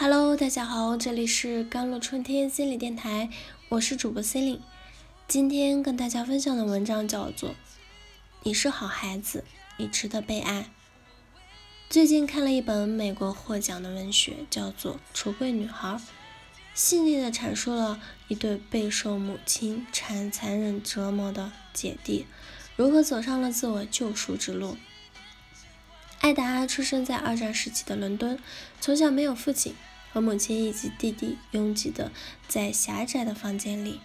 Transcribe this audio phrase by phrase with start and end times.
[0.00, 3.30] Hello，大家好，这里是甘露春天心理电台，
[3.68, 4.62] 我是主播 c e l i n e
[5.26, 7.50] 今天跟大家分享的文章叫做
[8.44, 9.42] 《你是好孩子，
[9.76, 10.60] 你值得被爱》。
[11.90, 15.88] 最近看了一本美国获奖的文学，叫做《橱柜女孩》，
[16.74, 22.24] 细腻的阐述了一对备受母亲残残忍折磨的姐弟，
[22.76, 24.76] 如何走上了自我救赎之路。
[26.20, 28.38] 艾达出生在二战时期的伦敦，
[28.80, 29.74] 从小没有父亲。
[30.12, 32.10] 和母亲以及弟弟拥挤的
[32.48, 34.00] 在狭窄的房间里，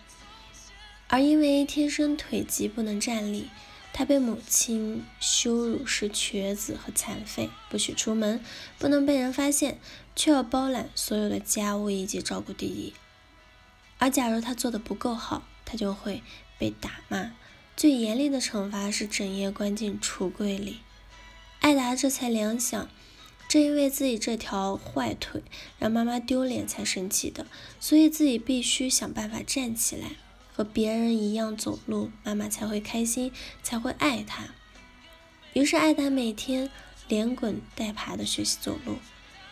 [1.07, 3.49] 而因为天生腿疾不能站立，
[3.93, 8.43] 他被母亲羞辱是瘸子和残废，不许出门，
[8.77, 9.79] 不能被人发现，
[10.15, 12.93] 却要包揽所有的家务以及照顾弟弟。
[13.99, 16.21] 而假如他做的不够好，他就会
[16.57, 17.31] 被打骂，
[17.77, 20.79] 最严厉的惩罚是整夜关进橱柜里。
[21.61, 22.89] 艾达这才联想。
[23.53, 25.43] 正因为自己这条坏腿
[25.77, 27.45] 让妈妈丢脸才生气的，
[27.79, 30.15] 所以自己必须想办法站起来，
[30.51, 34.45] 和别人一样走路，妈妈才会开心，才会爱他。
[35.53, 36.71] 于是艾达每天
[37.07, 38.95] 连滚带爬的学习走路。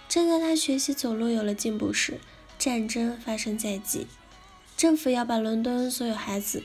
[0.10, 2.20] 正在他学习走路有了进步时，
[2.58, 4.08] 战争发生在即，
[4.76, 6.64] 政府要把伦敦所有孩子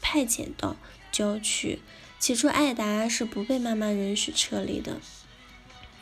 [0.00, 0.76] 派遣到
[1.10, 1.80] 郊区。
[2.20, 5.00] 起初艾达是不被妈妈允许撤离的。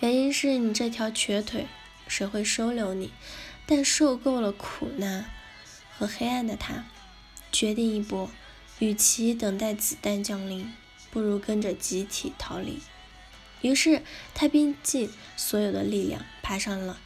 [0.00, 1.66] 原因是你这条瘸腿，
[2.06, 3.12] 谁会收留你？
[3.66, 5.24] 但受够了苦难
[5.96, 6.84] 和黑暗的他，
[7.50, 8.30] 决定一搏。
[8.78, 10.72] 与其等待子弹降临，
[11.10, 12.80] 不如跟着集体逃离。
[13.60, 14.02] 于是
[14.34, 16.96] 他拼尽所有的力量，爬上了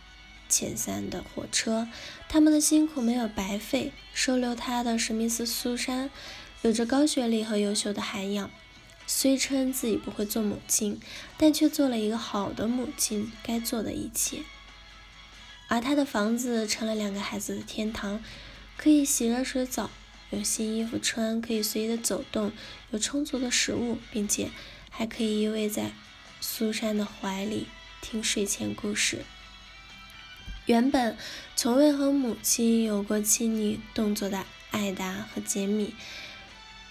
[0.51, 1.89] 前三的火车。
[2.29, 3.93] 他们的辛苦没有白费。
[4.13, 6.11] 收留他的史密斯·苏珊，
[6.61, 8.51] 有着高学历和优秀的涵养。
[9.15, 10.99] 虽称自己不会做母亲，
[11.37, 14.39] 但却做了一个好的母亲该做的一切。
[15.69, 18.25] 而他的房子成了两个孩子的天堂，
[18.79, 19.91] 可以洗热水澡，
[20.31, 22.53] 有新衣服穿，可以随意的走动，
[22.91, 24.51] 有充足的食物，并且
[24.89, 25.93] 还可以依偎在
[26.41, 27.67] 苏珊的怀里
[28.01, 29.27] 听睡前故事。
[30.65, 31.19] 原本
[31.55, 35.95] 从未和母亲有过亲密动作的艾达和杰米。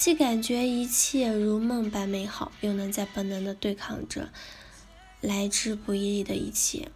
[0.01, 4.31] 既感觉一切如梦般美好，又能在本能的对抗着
[5.21, 6.89] 来之不易的一切。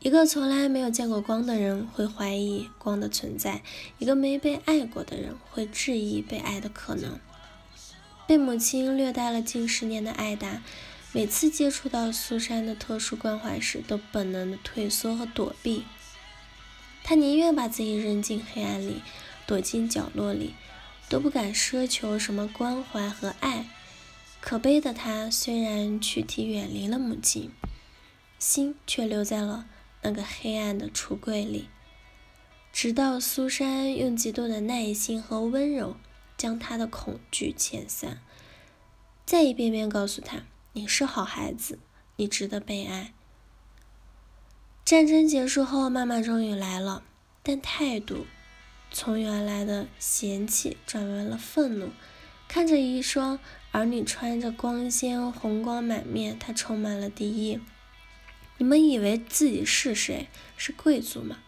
[0.00, 3.62] 一个从来没有见过光的人会怀疑光的存在，
[4.00, 7.20] 一个没被爱过的人会质疑被爱的可能。
[8.26, 10.60] 被母亲虐待了近十年的艾达，
[11.12, 15.84] 每次接触到苏珊的特殊关怀时，都本能的退缩和躲避。
[17.04, 19.00] 他宁愿把自己扔进黑暗里，
[19.46, 20.54] 躲进角落里。
[21.08, 23.66] 都不敢奢求什么关怀和爱。
[24.40, 27.50] 可悲的他，虽然躯体远离了母亲，
[28.38, 29.66] 心却留在了
[30.02, 31.68] 那个黑暗的橱柜里。
[32.72, 35.96] 直到苏珊用极度的耐心和温柔
[36.36, 38.20] 将他的恐惧遣散，
[39.26, 41.80] 再一遍遍告诉他：“你是好孩子，
[42.16, 43.12] 你值得被爱。”
[44.84, 47.02] 战争结束后，妈妈终于来了，
[47.42, 48.26] 但态度……
[48.90, 51.90] 从原来的嫌弃转为了愤怒，
[52.48, 53.38] 看着一双
[53.70, 57.60] 儿女穿着光鲜、红光满面，他充满了敌意。
[58.56, 60.28] 你们以为自己是谁？
[60.56, 61.38] 是贵族吗？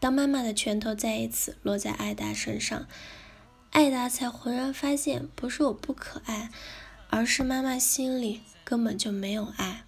[0.00, 2.86] 当妈妈的拳头再一次落在艾达身上，
[3.70, 6.50] 艾达才浑然发现，不是我不可爱，
[7.10, 9.84] 而是妈妈心里根本就没有爱。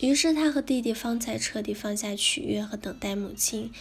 [0.00, 3.72] 于是他和弟弟方才彻底放下取悦和等待母亲。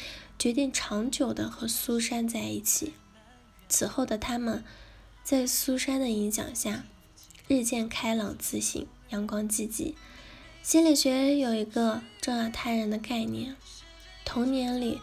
[0.41, 2.93] 决定长久的和苏珊在一起。
[3.69, 4.63] 此后的他们，
[5.23, 6.83] 在苏珊的影响下，
[7.47, 9.95] 日渐开朗、自信、阳光、积极。
[10.63, 13.55] 心理学有一个重要他人的概念：
[14.25, 14.99] 童年里，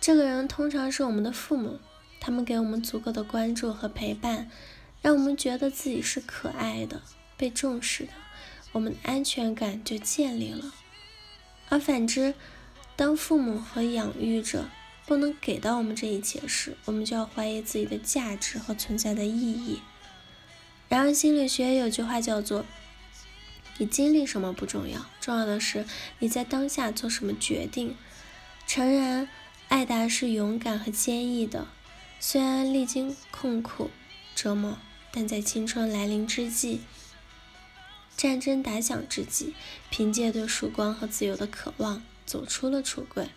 [0.00, 1.78] 这个人通常是我们的父母，
[2.18, 4.50] 他们给我们足够的关注和陪伴，
[5.00, 7.02] 让我们觉得自己是可爱的、
[7.36, 8.12] 被重视的，
[8.72, 10.74] 我们的安全感就建立了。
[11.68, 12.34] 而反之，
[13.02, 14.68] 当父母和养育者
[15.06, 19.80] 不能给到我们这一切时，我们就要怀疑自己的价值和存在的意义。
[20.88, 22.64] 然而，心理学有句话叫做
[23.78, 25.84] ：“你经历什么不重要，重要的是
[26.20, 27.96] 你在当下做什么决定。”
[28.68, 29.28] 诚然，
[29.66, 31.66] 艾达是勇敢和坚毅的，
[32.20, 33.90] 虽然历经痛苦
[34.36, 34.78] 折磨，
[35.10, 36.82] 但在青春来临之际，
[38.16, 39.56] 战争打响之际，
[39.90, 42.00] 凭借对曙光和自由的渴望。
[42.24, 43.28] 走出了橱柜，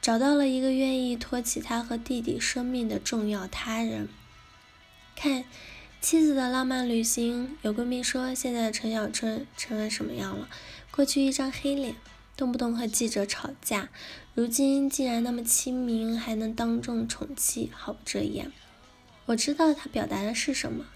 [0.00, 4.08] 找到了一个愿意托起他和弟弟生命的重要他人。
[5.16, 5.44] 看
[6.00, 10.48] 妻子的浪漫旅行，有闺蜜说，现在的陈小春成了什么样了？
[10.90, 11.96] 过去一张黑脸，
[12.36, 13.90] 动不动和记者吵架，
[14.34, 18.50] 如今竟然那么亲民，还能当众宠妻，毫不遮掩。
[19.26, 20.86] 我知道他表达的是什么。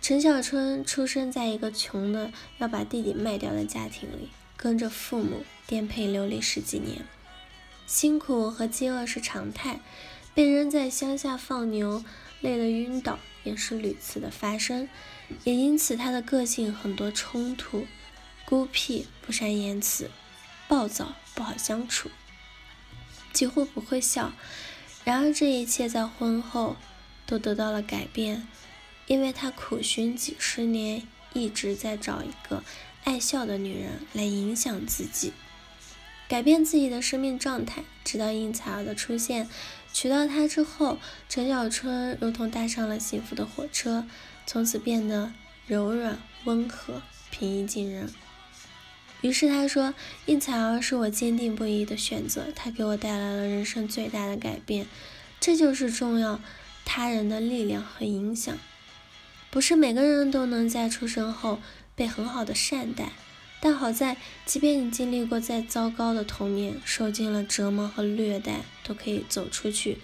[0.00, 7.06] 陈小春出生在一个穷的要把弟弟卖掉的家庭里，跟着父母颠沛流离十几年，
[7.86, 9.78] 辛苦和饥饿是常态，
[10.34, 12.04] 被扔在乡下放牛，
[12.40, 14.88] 累得晕倒也是屡次的发生，
[15.44, 17.86] 也因此他的个性很多冲突，
[18.44, 20.10] 孤僻，不善言辞，
[20.66, 22.10] 暴躁，不好相处，
[23.32, 24.32] 几乎不会笑。
[25.04, 26.76] 然而这一切在婚后
[27.24, 28.48] 都得到了改变。
[29.06, 31.02] 因为他苦寻几十年，
[31.32, 32.62] 一直在找一个
[33.04, 35.32] 爱笑的女人来影响自己，
[36.28, 37.84] 改变自己的生命状态。
[38.04, 39.48] 直到应采儿的出现，
[39.92, 40.98] 娶到她之后，
[41.28, 44.06] 陈小春如同搭上了幸福的火车，
[44.46, 45.32] 从此变得
[45.66, 48.10] 柔软温和、平易近人。
[49.20, 49.94] 于是他说
[50.26, 54.86] ：“应采儿是我坚定不移的选择，她给我带来了人生最大的改变。
[55.40, 56.40] 这就是重要
[56.84, 58.56] 他人的力量和影响。”
[59.50, 61.58] 不是每个人都能在出生后
[61.98, 63.10] 被很好的善待，
[63.60, 64.16] 但好在，
[64.46, 69.98] 即便你经历过再糟糕的童年，受尽了折磨和虐待，都可以走出去，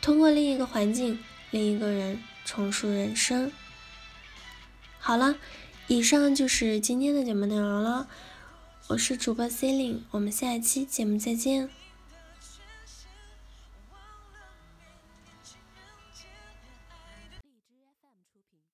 [0.00, 1.18] 通过另一个环境、
[1.50, 3.52] 另一个人重塑人生。
[4.98, 5.36] 好了，
[5.88, 8.08] 以上就是今天的节目内容了，
[8.88, 11.68] 我是主播 C e l i n e 我们下一期节目再见。